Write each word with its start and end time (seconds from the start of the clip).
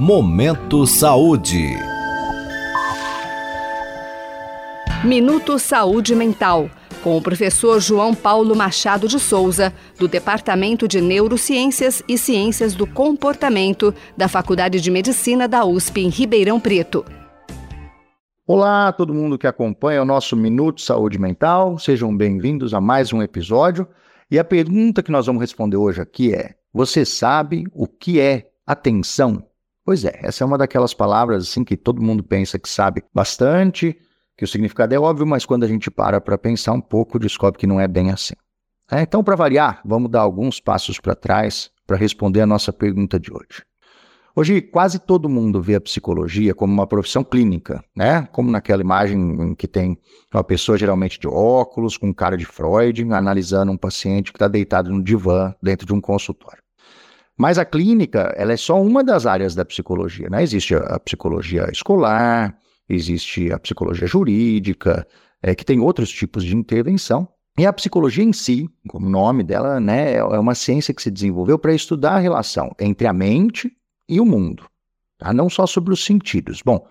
Momento 0.00 0.86
Saúde. 0.86 1.74
Minuto 5.04 5.58
Saúde 5.58 6.14
Mental, 6.14 6.70
com 7.02 7.16
o 7.16 7.20
professor 7.20 7.80
João 7.80 8.14
Paulo 8.14 8.54
Machado 8.54 9.08
de 9.08 9.18
Souza, 9.18 9.74
do 9.98 10.06
Departamento 10.06 10.86
de 10.86 11.00
Neurociências 11.00 12.00
e 12.06 12.16
Ciências 12.16 12.74
do 12.74 12.86
Comportamento 12.86 13.92
da 14.16 14.28
Faculdade 14.28 14.80
de 14.80 14.88
Medicina 14.88 15.48
da 15.48 15.64
USP 15.64 16.02
em 16.02 16.10
Ribeirão 16.10 16.60
Preto. 16.60 17.04
Olá, 18.46 18.92
todo 18.92 19.12
mundo 19.12 19.36
que 19.36 19.48
acompanha 19.48 20.00
o 20.00 20.06
nosso 20.06 20.36
Minuto 20.36 20.80
Saúde 20.80 21.18
Mental, 21.18 21.76
sejam 21.76 22.16
bem-vindos 22.16 22.72
a 22.72 22.80
mais 22.80 23.12
um 23.12 23.20
episódio. 23.20 23.84
E 24.30 24.38
a 24.38 24.44
pergunta 24.44 25.02
que 25.02 25.10
nós 25.10 25.26
vamos 25.26 25.40
responder 25.40 25.76
hoje 25.76 26.00
aqui 26.00 26.32
é: 26.32 26.54
você 26.72 27.04
sabe 27.04 27.64
o 27.74 27.88
que 27.88 28.20
é 28.20 28.46
atenção? 28.64 29.47
Pois 29.88 30.04
é, 30.04 30.20
essa 30.22 30.44
é 30.44 30.46
uma 30.46 30.58
daquelas 30.58 30.92
palavras 30.92 31.44
assim 31.44 31.64
que 31.64 31.74
todo 31.74 32.02
mundo 32.02 32.22
pensa 32.22 32.58
que 32.58 32.68
sabe 32.68 33.02
bastante, 33.10 33.98
que 34.36 34.44
o 34.44 34.46
significado 34.46 34.94
é 34.94 35.00
óbvio, 35.00 35.26
mas 35.26 35.46
quando 35.46 35.64
a 35.64 35.66
gente 35.66 35.90
para 35.90 36.20
para 36.20 36.36
pensar 36.36 36.74
um 36.74 36.80
pouco, 36.82 37.18
descobre 37.18 37.58
que 37.58 37.66
não 37.66 37.80
é 37.80 37.88
bem 37.88 38.10
assim. 38.10 38.34
É, 38.92 39.00
então, 39.00 39.24
para 39.24 39.34
variar, 39.34 39.80
vamos 39.86 40.10
dar 40.10 40.20
alguns 40.20 40.60
passos 40.60 41.00
para 41.00 41.14
trás 41.14 41.70
para 41.86 41.96
responder 41.96 42.42
a 42.42 42.46
nossa 42.46 42.70
pergunta 42.70 43.18
de 43.18 43.32
hoje. 43.32 43.64
Hoje, 44.36 44.60
quase 44.60 44.98
todo 44.98 45.26
mundo 45.26 45.62
vê 45.62 45.76
a 45.76 45.80
psicologia 45.80 46.54
como 46.54 46.70
uma 46.70 46.86
profissão 46.86 47.24
clínica, 47.24 47.82
né? 47.96 48.28
Como 48.30 48.50
naquela 48.50 48.82
imagem 48.82 49.18
em 49.18 49.54
que 49.54 49.66
tem 49.66 49.96
uma 50.30 50.44
pessoa 50.44 50.76
geralmente 50.76 51.18
de 51.18 51.26
óculos, 51.26 51.96
com 51.96 52.12
cara 52.12 52.36
de 52.36 52.44
Freud, 52.44 53.10
analisando 53.10 53.72
um 53.72 53.78
paciente 53.78 54.32
que 54.32 54.36
está 54.36 54.48
deitado 54.48 54.90
no 54.90 55.02
divã 55.02 55.54
dentro 55.62 55.86
de 55.86 55.94
um 55.94 56.00
consultório. 56.00 56.62
Mas 57.38 57.56
a 57.56 57.64
clínica, 57.64 58.34
ela 58.36 58.52
é 58.52 58.56
só 58.56 58.82
uma 58.82 59.04
das 59.04 59.24
áreas 59.24 59.54
da 59.54 59.64
psicologia, 59.64 60.28
né? 60.28 60.42
Existe 60.42 60.74
a 60.74 60.98
psicologia 60.98 61.68
escolar, 61.70 62.58
existe 62.88 63.52
a 63.52 63.58
psicologia 63.60 64.08
jurídica, 64.08 65.06
é, 65.40 65.54
que 65.54 65.64
tem 65.64 65.78
outros 65.78 66.10
tipos 66.10 66.44
de 66.44 66.56
intervenção. 66.56 67.28
E 67.56 67.64
a 67.64 67.72
psicologia 67.72 68.24
em 68.24 68.32
si, 68.32 68.68
como 68.88 69.08
nome 69.08 69.44
dela, 69.44 69.80
né, 69.80 70.14
é 70.14 70.22
uma 70.22 70.54
ciência 70.54 70.94
que 70.94 71.02
se 71.02 71.10
desenvolveu 71.10 71.58
para 71.58 71.74
estudar 71.74 72.12
a 72.12 72.18
relação 72.18 72.72
entre 72.78 73.06
a 73.06 73.12
mente 73.12 73.72
e 74.08 74.20
o 74.20 74.24
mundo, 74.24 74.64
tá? 75.18 75.32
não 75.32 75.50
só 75.50 75.66
sobre 75.66 75.92
os 75.92 76.04
sentidos. 76.04 76.62
Bom, 76.64 76.86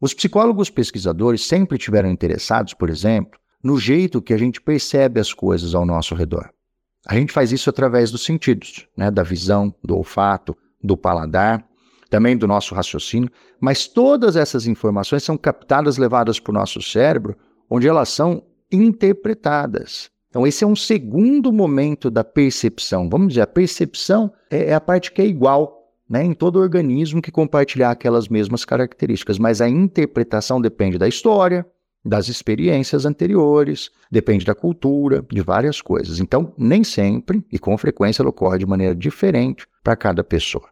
os 0.00 0.14
psicólogos 0.14 0.70
pesquisadores 0.70 1.44
sempre 1.44 1.78
tiveram 1.78 2.10
interessados, 2.10 2.74
por 2.74 2.90
exemplo, 2.90 3.40
no 3.62 3.78
jeito 3.78 4.22
que 4.22 4.32
a 4.32 4.38
gente 4.38 4.60
percebe 4.60 5.18
as 5.18 5.32
coisas 5.32 5.74
ao 5.74 5.84
nosso 5.84 6.14
redor. 6.14 6.53
A 7.06 7.14
gente 7.14 7.32
faz 7.32 7.52
isso 7.52 7.68
através 7.68 8.10
dos 8.10 8.24
sentidos, 8.24 8.86
né? 8.96 9.10
da 9.10 9.22
visão, 9.22 9.74
do 9.82 9.96
olfato, 9.96 10.56
do 10.82 10.96
paladar, 10.96 11.66
também 12.08 12.36
do 12.36 12.46
nosso 12.46 12.74
raciocínio, 12.74 13.30
mas 13.60 13.86
todas 13.86 14.36
essas 14.36 14.66
informações 14.66 15.22
são 15.22 15.36
captadas, 15.36 15.98
levadas 15.98 16.38
para 16.38 16.50
o 16.50 16.54
nosso 16.54 16.80
cérebro, 16.80 17.36
onde 17.68 17.88
elas 17.88 18.08
são 18.08 18.42
interpretadas. 18.70 20.10
Então, 20.28 20.46
esse 20.46 20.64
é 20.64 20.66
um 20.66 20.76
segundo 20.76 21.52
momento 21.52 22.10
da 22.10 22.24
percepção. 22.24 23.08
Vamos 23.08 23.28
dizer, 23.28 23.42
a 23.42 23.46
percepção 23.46 24.32
é, 24.50 24.70
é 24.70 24.74
a 24.74 24.80
parte 24.80 25.12
que 25.12 25.22
é 25.22 25.26
igual 25.26 25.84
né, 26.08 26.24
em 26.24 26.34
todo 26.34 26.58
organismo 26.58 27.22
que 27.22 27.30
compartilhar 27.30 27.90
aquelas 27.90 28.28
mesmas 28.28 28.64
características, 28.64 29.38
mas 29.38 29.60
a 29.60 29.68
interpretação 29.68 30.60
depende 30.60 30.98
da 30.98 31.08
história, 31.08 31.66
das 32.04 32.28
experiências 32.28 33.06
anteriores, 33.06 33.90
depende 34.10 34.44
da 34.44 34.54
cultura, 34.54 35.24
de 35.30 35.40
várias 35.40 35.80
coisas. 35.80 36.20
Então, 36.20 36.52
nem 36.58 36.84
sempre 36.84 37.44
e 37.50 37.58
com 37.58 37.76
frequência 37.78 38.22
ela 38.22 38.30
ocorre 38.30 38.58
de 38.58 38.66
maneira 38.66 38.94
diferente 38.94 39.66
para 39.82 39.96
cada 39.96 40.22
pessoa. 40.22 40.68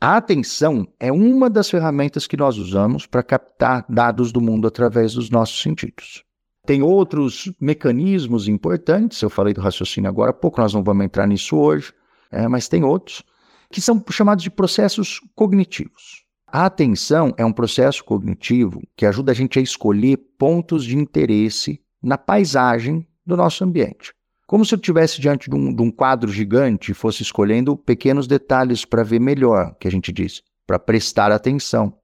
A 0.00 0.16
atenção 0.16 0.86
é 0.98 1.12
uma 1.12 1.48
das 1.48 1.70
ferramentas 1.70 2.26
que 2.26 2.36
nós 2.36 2.58
usamos 2.58 3.06
para 3.06 3.22
captar 3.22 3.86
dados 3.88 4.32
do 4.32 4.40
mundo 4.40 4.66
através 4.66 5.14
dos 5.14 5.30
nossos 5.30 5.62
sentidos. 5.62 6.24
Tem 6.66 6.82
outros 6.82 7.52
mecanismos 7.60 8.48
importantes, 8.48 9.22
eu 9.22 9.30
falei 9.30 9.54
do 9.54 9.60
raciocínio 9.60 10.10
agora 10.10 10.30
há 10.30 10.34
pouco, 10.34 10.60
nós 10.60 10.74
não 10.74 10.82
vamos 10.82 11.04
entrar 11.04 11.26
nisso 11.26 11.56
hoje, 11.56 11.92
é, 12.30 12.46
mas 12.48 12.68
tem 12.68 12.84
outros, 12.84 13.22
que 13.70 13.80
são 13.80 14.04
chamados 14.10 14.42
de 14.44 14.50
processos 14.50 15.20
cognitivos. 15.34 16.21
A 16.54 16.66
atenção 16.66 17.32
é 17.38 17.44
um 17.46 17.52
processo 17.52 18.04
cognitivo 18.04 18.82
que 18.94 19.06
ajuda 19.06 19.32
a 19.32 19.34
gente 19.34 19.58
a 19.58 19.62
escolher 19.62 20.18
pontos 20.38 20.84
de 20.84 20.98
interesse 20.98 21.80
na 22.02 22.18
paisagem 22.18 23.08
do 23.24 23.38
nosso 23.38 23.64
ambiente. 23.64 24.12
Como 24.46 24.62
se 24.62 24.74
eu 24.74 24.76
estivesse 24.76 25.18
diante 25.18 25.48
de 25.48 25.56
um, 25.56 25.74
de 25.74 25.80
um, 25.80 25.90
quadro 25.90 26.30
gigante 26.30 26.92
e 26.92 26.94
fosse 26.94 27.22
escolhendo 27.22 27.74
pequenos 27.74 28.26
detalhes 28.26 28.84
para 28.84 29.02
ver 29.02 29.18
melhor, 29.18 29.74
que 29.80 29.88
a 29.88 29.90
gente 29.90 30.12
diz, 30.12 30.42
para 30.66 30.78
prestar 30.78 31.32
atenção. 31.32 31.94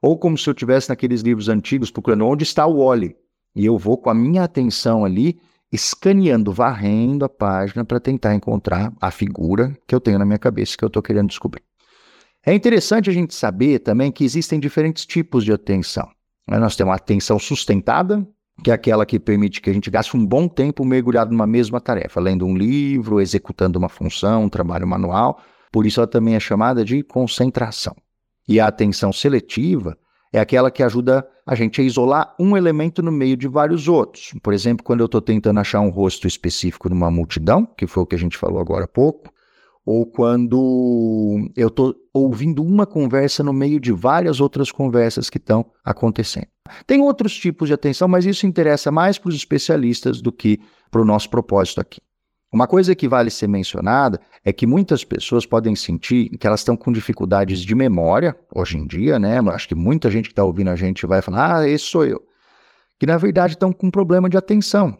Ou 0.00 0.16
como 0.16 0.38
se 0.38 0.48
eu 0.48 0.52
estivesse 0.52 0.88
naqueles 0.88 1.22
livros 1.22 1.48
antigos 1.48 1.90
procurando 1.90 2.26
onde 2.26 2.44
está 2.44 2.64
o 2.64 2.86
Wally. 2.86 3.16
E 3.56 3.66
eu 3.66 3.76
vou 3.76 3.98
com 3.98 4.08
a 4.08 4.14
minha 4.14 4.44
atenção 4.44 5.04
ali, 5.04 5.40
escaneando, 5.72 6.52
varrendo 6.52 7.24
a 7.24 7.28
página 7.28 7.84
para 7.84 7.98
tentar 7.98 8.36
encontrar 8.36 8.92
a 9.00 9.10
figura 9.10 9.76
que 9.84 9.92
eu 9.96 10.00
tenho 10.00 10.20
na 10.20 10.24
minha 10.24 10.38
cabeça 10.38 10.76
que 10.78 10.84
eu 10.84 10.88
estou 10.88 11.02
querendo 11.02 11.30
descobrir. 11.30 11.65
É 12.48 12.54
interessante 12.54 13.10
a 13.10 13.12
gente 13.12 13.34
saber 13.34 13.80
também 13.80 14.12
que 14.12 14.22
existem 14.22 14.60
diferentes 14.60 15.04
tipos 15.04 15.44
de 15.44 15.52
atenção. 15.52 16.08
Né? 16.48 16.60
Nós 16.60 16.76
temos 16.76 16.92
a 16.92 16.96
atenção 16.96 17.40
sustentada, 17.40 18.24
que 18.62 18.70
é 18.70 18.74
aquela 18.74 19.04
que 19.04 19.18
permite 19.18 19.60
que 19.60 19.68
a 19.68 19.72
gente 19.72 19.90
gaste 19.90 20.16
um 20.16 20.24
bom 20.24 20.46
tempo 20.46 20.84
mergulhado 20.84 21.32
numa 21.32 21.46
mesma 21.46 21.80
tarefa, 21.80 22.20
lendo 22.20 22.46
um 22.46 22.56
livro, 22.56 23.20
executando 23.20 23.80
uma 23.80 23.88
função, 23.88 24.44
um 24.44 24.48
trabalho 24.48 24.86
manual. 24.86 25.40
Por 25.72 25.86
isso 25.86 25.98
ela 25.98 26.06
também 26.06 26.36
é 26.36 26.40
chamada 26.40 26.84
de 26.84 27.02
concentração. 27.02 27.96
E 28.48 28.60
a 28.60 28.68
atenção 28.68 29.12
seletiva 29.12 29.98
é 30.32 30.38
aquela 30.38 30.70
que 30.70 30.84
ajuda 30.84 31.26
a 31.44 31.56
gente 31.56 31.80
a 31.80 31.84
isolar 31.84 32.32
um 32.38 32.56
elemento 32.56 33.02
no 33.02 33.10
meio 33.10 33.36
de 33.36 33.48
vários 33.48 33.88
outros. 33.88 34.32
Por 34.40 34.54
exemplo, 34.54 34.84
quando 34.84 35.00
eu 35.00 35.06
estou 35.06 35.20
tentando 35.20 35.58
achar 35.58 35.80
um 35.80 35.90
rosto 35.90 36.28
específico 36.28 36.88
numa 36.88 37.10
multidão, 37.10 37.66
que 37.66 37.88
foi 37.88 38.04
o 38.04 38.06
que 38.06 38.14
a 38.14 38.18
gente 38.18 38.38
falou 38.38 38.60
agora 38.60 38.84
há 38.84 38.88
pouco, 38.88 39.34
ou 39.86 40.04
quando 40.04 41.48
eu 41.54 41.68
estou 41.68 41.94
ouvindo 42.12 42.60
uma 42.60 42.84
conversa 42.84 43.44
no 43.44 43.52
meio 43.52 43.78
de 43.78 43.92
várias 43.92 44.40
outras 44.40 44.72
conversas 44.72 45.30
que 45.30 45.38
estão 45.38 45.64
acontecendo. 45.84 46.48
Tem 46.84 47.00
outros 47.00 47.36
tipos 47.36 47.68
de 47.68 47.74
atenção, 47.74 48.08
mas 48.08 48.26
isso 48.26 48.46
interessa 48.46 48.90
mais 48.90 49.16
para 49.16 49.28
os 49.28 49.36
especialistas 49.36 50.20
do 50.20 50.32
que 50.32 50.58
para 50.90 51.00
o 51.00 51.04
nosso 51.04 51.30
propósito 51.30 51.80
aqui. 51.80 52.00
Uma 52.52 52.66
coisa 52.66 52.96
que 52.96 53.06
vale 53.06 53.30
ser 53.30 53.46
mencionada 53.46 54.20
é 54.44 54.52
que 54.52 54.66
muitas 54.66 55.04
pessoas 55.04 55.46
podem 55.46 55.76
sentir 55.76 56.30
que 56.30 56.46
elas 56.46 56.60
estão 56.60 56.76
com 56.76 56.90
dificuldades 56.90 57.60
de 57.60 57.74
memória, 57.74 58.36
hoje 58.52 58.78
em 58.78 58.86
dia, 58.86 59.18
né? 59.18 59.38
Acho 59.50 59.68
que 59.68 59.74
muita 59.74 60.10
gente 60.10 60.26
que 60.26 60.32
está 60.32 60.44
ouvindo 60.44 60.70
a 60.70 60.76
gente 60.76 61.06
vai 61.06 61.22
falar, 61.22 61.58
ah, 61.58 61.68
esse 61.68 61.84
sou 61.84 62.04
eu. 62.04 62.20
Que 62.98 63.06
na 63.06 63.18
verdade 63.18 63.54
estão 63.54 63.72
com 63.72 63.90
problema 63.90 64.28
de 64.28 64.36
atenção. 64.36 64.98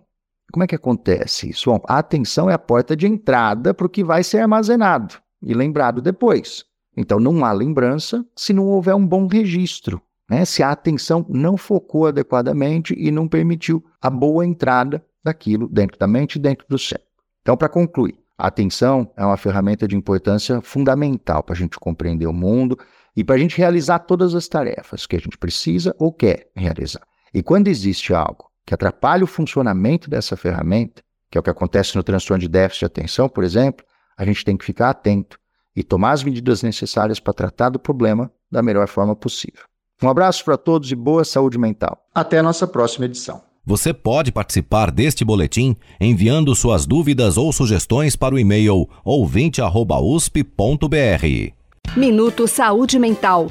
Como 0.53 0.65
é 0.65 0.67
que 0.67 0.75
acontece 0.75 1.51
isso? 1.51 1.71
Bom, 1.71 1.81
a 1.87 1.99
atenção 1.99 2.49
é 2.49 2.55
a 2.55 2.59
porta 2.59 2.97
de 2.97 3.07
entrada 3.07 3.75
para 3.75 3.87
o 3.87 3.91
que 3.91 4.05
vai 4.05 4.23
ser 4.23 4.39
armazenado 4.39 5.17
e 5.43 5.53
lembrado 5.53 6.01
depois. 6.01 6.65
Então, 6.97 7.21
não 7.21 7.45
há 7.45 7.53
lembrança 7.53 8.25
se 8.35 8.53
não 8.53 8.67
houver 8.67 8.95
um 8.95 9.07
bom 9.07 9.27
registro. 9.27 10.01
Né? 10.31 10.45
Se 10.45 10.63
a 10.63 10.71
atenção 10.71 11.27
não 11.29 11.57
focou 11.57 12.07
adequadamente 12.07 12.95
e 12.97 13.11
não 13.11 13.29
permitiu 13.29 13.85
a 14.01 14.09
boa 14.09 14.47
entrada 14.47 15.05
daquilo 15.23 15.69
dentro 15.69 15.99
da 15.99 16.07
mente 16.07 16.37
e 16.37 16.39
dentro 16.39 16.67
do 16.69 16.79
cérebro. 16.79 17.07
Então, 17.43 17.57
para 17.57 17.69
concluir, 17.69 18.19
a 18.39 18.49
atenção 18.49 19.11
é 19.17 19.25
uma 19.25 19.37
ferramenta 19.37 19.87
de 19.87 19.97
importância 19.97 20.61
fundamental 20.61 21.43
para 21.43 21.55
a 21.55 21.59
gente 21.59 21.79
compreender 21.79 22.27
o 22.27 22.33
mundo 22.33 22.79
e 23.17 23.25
para 23.25 23.37
a 23.37 23.39
gente 23.39 23.57
realizar 23.57 24.01
todas 24.01 24.35
as 24.35 24.47
tarefas 24.47 25.07
que 25.07 25.17
a 25.17 25.19
gente 25.19 25.39
precisa 25.39 25.95
ou 25.99 26.13
quer 26.13 26.51
realizar. 26.55 27.03
E 27.33 27.43
quando 27.43 27.69
existe 27.69 28.13
algo 28.13 28.51
que 28.67 28.75
atrapalha 28.75 29.25
o 29.25 29.29
funcionamento 29.29 30.11
dessa 30.11 30.37
ferramenta, 30.37 31.03
que 31.31 31.39
é 31.39 31.41
o 31.41 31.43
que 31.43 31.51
acontece 31.51 31.97
no 31.97 32.03
transtorno 32.03 32.41
de 32.41 32.49
déficit 32.49 32.81
de 32.81 32.87
atenção, 32.87 33.29
por 33.29 33.45
exemplo, 33.45 33.87
a 34.19 34.25
gente 34.25 34.45
tem 34.45 34.57
que 34.57 34.65
ficar 34.65 34.91
atento 34.91 35.39
e 35.75 35.83
tomar 35.83 36.13
as 36.13 36.25
medidas 36.25 36.63
necessárias 36.63 37.21
para 37.21 37.33
tratar 37.33 37.69
do 37.69 37.79
problema 37.79 38.31
da 38.51 38.63
melhor 38.63 38.89
forma 38.89 39.15
possível. 39.15 39.63
Um 40.03 40.09
abraço 40.09 40.45
para 40.45 40.57
todos 40.57 40.91
e 40.91 40.97
boa 40.97 41.25
saúde 41.25 41.59
mental. 41.59 41.99
Até 42.15 42.39
a 42.39 42.43
nossa 42.43 42.67
próxima 42.67 43.07
edição. 43.07 43.43
Você 43.65 43.93
pode 43.93 44.31
participar 44.31 44.91
deste 44.91 45.25
boletim 45.25 45.75
enviando 46.01 46.55
suas 46.55 46.87
dúvidas 46.87 47.37
ou 47.37 47.53
sugestões 47.53 48.15
para 48.15 48.35
o 48.35 48.39
e-mail 48.39 48.89
ouvinte@usp.br. 49.05 51.97
Minuto 51.97 52.47
Saúde 52.47 52.99
Mental. 52.99 53.51